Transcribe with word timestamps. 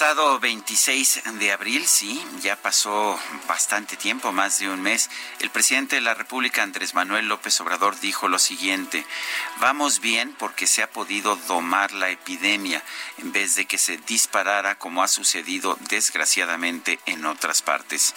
Pasado 0.00 0.40
26 0.40 1.24
de 1.40 1.52
abril, 1.52 1.86
sí, 1.86 2.24
ya 2.40 2.56
pasó 2.56 3.20
bastante 3.46 3.98
tiempo, 3.98 4.32
más 4.32 4.58
de 4.58 4.70
un 4.70 4.80
mes, 4.80 5.10
el 5.40 5.50
presidente 5.50 5.96
de 5.96 6.00
la 6.00 6.14
República, 6.14 6.62
Andrés 6.62 6.94
Manuel 6.94 7.28
López 7.28 7.60
Obrador, 7.60 8.00
dijo 8.00 8.26
lo 8.26 8.38
siguiente, 8.38 9.04
vamos 9.60 10.00
bien 10.00 10.34
porque 10.38 10.66
se 10.66 10.82
ha 10.82 10.90
podido 10.90 11.36
domar 11.36 11.92
la 11.92 12.08
epidemia 12.08 12.82
en 13.18 13.30
vez 13.32 13.56
de 13.56 13.66
que 13.66 13.76
se 13.76 13.98
disparara 13.98 14.78
como 14.78 15.02
ha 15.02 15.08
sucedido 15.08 15.76
desgraciadamente 15.90 16.98
en 17.04 17.26
otras 17.26 17.60
partes. 17.60 18.14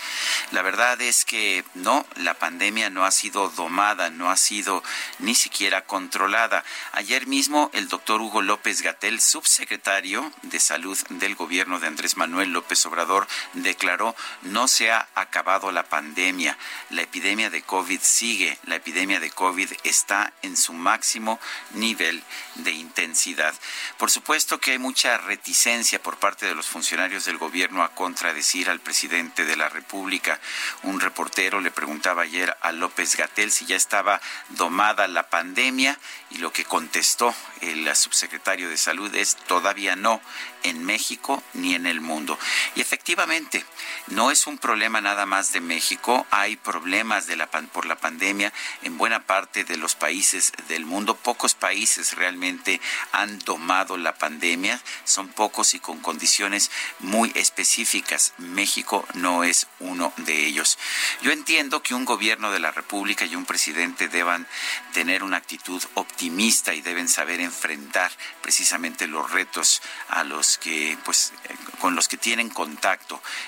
La 0.51 0.61
verdad 0.61 1.01
es 1.01 1.25
que 1.25 1.65
no, 1.73 2.05
la 2.15 2.35
pandemia 2.35 2.89
no 2.91 3.03
ha 3.03 3.11
sido 3.11 3.49
domada, 3.49 4.09
no 4.09 4.31
ha 4.31 4.37
sido 4.37 4.81
ni 5.19 5.35
siquiera 5.35 5.85
controlada. 5.85 6.63
Ayer 6.93 7.27
mismo 7.27 7.69
el 7.73 7.89
doctor 7.89 8.21
Hugo 8.21 8.41
López 8.41 8.81
Gatel, 8.81 9.19
subsecretario 9.19 10.31
de 10.43 10.61
Salud 10.61 10.97
del 11.09 11.35
Gobierno, 11.35 11.72
de 11.79 11.87
Andrés 11.87 12.17
Manuel 12.17 12.51
López 12.51 12.85
Obrador 12.85 13.27
declaró 13.53 14.15
no 14.41 14.67
se 14.67 14.91
ha 14.91 15.07
acabado 15.15 15.71
la 15.71 15.83
pandemia, 15.83 16.57
la 16.89 17.01
epidemia 17.01 17.49
de 17.49 17.61
COVID 17.61 17.99
sigue, 18.01 18.57
la 18.65 18.75
epidemia 18.75 19.19
de 19.19 19.31
COVID 19.31 19.71
está 19.83 20.33
en 20.41 20.57
su 20.57 20.73
máximo 20.73 21.39
nivel 21.71 22.23
de 22.55 22.71
intensidad. 22.71 23.53
Por 23.97 24.11
supuesto 24.11 24.59
que 24.59 24.71
hay 24.71 24.79
mucha 24.79 25.17
reticencia 25.17 26.01
por 26.01 26.17
parte 26.17 26.45
de 26.45 26.55
los 26.55 26.67
funcionarios 26.67 27.25
del 27.25 27.37
gobierno 27.37 27.83
a 27.83 27.93
contradecir 27.95 28.69
al 28.69 28.79
presidente 28.79 29.45
de 29.45 29.55
la 29.55 29.69
República. 29.69 30.39
Un 30.83 30.99
reportero 30.99 31.59
le 31.59 31.71
preguntaba 31.71 32.23
ayer 32.23 32.55
a 32.61 32.71
López 32.71 33.15
Gatel 33.15 33.51
si 33.51 33.65
ya 33.65 33.75
estaba 33.75 34.21
domada 34.49 35.07
la 35.07 35.29
pandemia 35.29 35.99
y 36.29 36.37
lo 36.37 36.51
que 36.51 36.65
contestó 36.65 37.33
el 37.61 37.93
subsecretario 37.95 38.69
de 38.69 38.77
Salud 38.77 39.13
es 39.15 39.35
todavía 39.35 39.95
no 39.95 40.21
en 40.63 40.83
México 40.83 41.43
ni 41.63 41.73
en 41.73 41.87
el 41.87 42.01
mundo. 42.01 42.37
Y 42.75 42.82
efectivamente, 43.13 43.63
no 44.07 44.31
es 44.31 44.47
un 44.47 44.57
problema 44.57 44.99
nada 44.99 45.27
más 45.27 45.53
de 45.53 45.61
México, 45.61 46.25
hay 46.31 46.55
problemas 46.55 47.27
por 47.71 47.85
la 47.85 47.95
pandemia 47.95 48.51
en 48.81 48.97
buena 48.97 49.25
parte 49.27 49.63
de 49.63 49.77
los 49.77 49.93
países 49.93 50.51
del 50.67 50.85
mundo. 50.85 51.15
Pocos 51.15 51.53
países 51.53 52.15
realmente 52.15 52.81
han 53.11 53.37
domado 53.39 53.97
la 53.97 54.15
pandemia, 54.15 54.81
son 55.03 55.27
pocos 55.27 55.75
y 55.75 55.79
con 55.79 55.99
condiciones 55.99 56.71
muy 56.99 57.31
específicas. 57.35 58.33
México 58.39 59.05
no 59.13 59.43
es 59.43 59.67
uno 59.79 60.11
de 60.17 60.45
ellos. 60.47 60.79
Yo 61.21 61.31
entiendo 61.31 61.83
que 61.83 61.93
un 61.93 62.05
gobierno 62.05 62.51
de 62.51 62.59
la 62.59 62.71
República 62.71 63.25
y 63.25 63.35
un 63.35 63.45
presidente 63.45 64.07
deban 64.07 64.47
tener 64.93 65.23
una 65.23 65.37
actitud 65.37 65.83
optimista 65.93 66.73
y 66.73 66.81
deben 66.81 67.07
saber 67.07 67.39
enfrentar 67.41 68.11
precisamente 68.41 69.07
los 69.07 69.29
retos 69.31 69.81
a 70.09 70.23
los 70.23 70.57
que 70.57 70.97
pues 71.05 71.33
con 71.79 71.95
los 71.95 72.07
que 72.07 72.17
tienen 72.17 72.49
contacto 72.49 73.02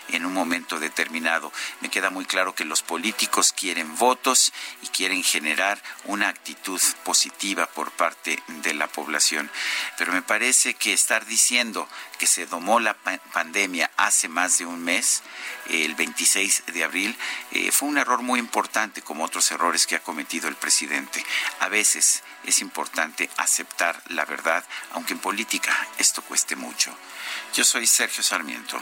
en 0.09 0.25
un 0.25 0.33
momento 0.33 0.79
determinado. 0.79 1.51
Me 1.81 1.89
queda 1.89 2.09
muy 2.09 2.25
claro 2.25 2.55
que 2.55 2.65
los 2.65 2.81
políticos 2.81 3.53
quieren 3.53 3.95
votos 3.97 4.51
y 4.81 4.87
quieren 4.87 5.23
generar 5.23 5.81
una 6.05 6.29
actitud 6.29 6.81
positiva 7.03 7.67
por 7.67 7.91
parte 7.91 8.41
de 8.47 8.73
la 8.73 8.87
población. 8.87 9.49
Pero 9.97 10.13
me 10.13 10.21
parece 10.21 10.73
que 10.73 10.93
estar 10.93 11.25
diciendo 11.25 11.87
que 12.17 12.27
se 12.27 12.45
domó 12.45 12.79
la 12.79 12.95
pandemia 13.33 13.91
hace 13.97 14.27
más 14.27 14.57
de 14.57 14.65
un 14.65 14.83
mes, 14.83 15.23
el 15.69 15.95
26 15.95 16.63
de 16.67 16.83
abril, 16.83 17.17
eh, 17.51 17.71
fue 17.71 17.89
un 17.89 17.97
error 17.97 18.21
muy 18.21 18.39
importante 18.39 19.01
como 19.01 19.23
otros 19.23 19.51
errores 19.51 19.87
que 19.87 19.95
ha 19.95 20.03
cometido 20.03 20.47
el 20.47 20.55
presidente. 20.55 21.23
A 21.59 21.69
veces 21.69 22.23
es 22.43 22.61
importante 22.61 23.29
aceptar 23.37 24.01
la 24.09 24.25
verdad, 24.25 24.63
aunque 24.93 25.13
en 25.13 25.19
política 25.19 25.75
esto 25.97 26.21
cueste 26.21 26.55
mucho. 26.55 26.95
Yo 27.53 27.63
soy 27.63 27.87
Sergio 27.87 28.23
Sarmiento 28.23 28.81